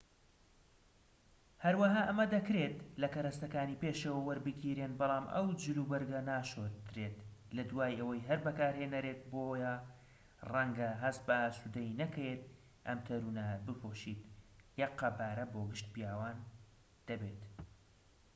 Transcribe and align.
هەروەها 1.63 2.01
ئەمە 2.07 2.25
دەکرێت 2.35 2.77
لە 3.01 3.07
کەرەستەکانی 3.13 3.79
پێشەوە 3.83 4.21
وەربگیرێن 4.27 4.93
بەڵام 4.99 5.25
ئەو 5.35 5.47
جل 5.61 5.77
وبەرگە 5.81 6.19
ناشۆردرێت 6.29 7.17
لە 7.55 7.63
دوای 7.69 7.97
ئەوەی 7.99 8.25
هەر 8.29 8.39
بەکارهێنەرێک 8.45 9.19
بۆیە 9.31 9.73
ڕەنگە 10.51 10.89
هەست 11.03 11.21
بە 11.27 11.35
ئاسودەیی 11.43 11.97
نەکەیت 12.01 12.43
ئەم 12.87 12.99
تەنورانە 13.07 13.57
بپۆشیت 13.65 14.21
یەک 14.81 14.91
قەبارە 15.01 15.45
بۆ 15.53 15.59
گشت 15.71 15.87
پیاوان 15.93 16.37
دەبێت 17.07 17.41